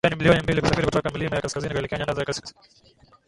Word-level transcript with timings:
Majani 0.03 0.17
milioni 0.19 0.41
mbili 0.43 0.61
husafiri 0.61 0.85
kutoka 0.85 1.09
milima 1.09 1.35
ya 1.35 1.41
kaskazini 1.41 1.73
kuelekea 1.73 1.97
nyandaza 1.97 2.25
kusini 2.25 2.51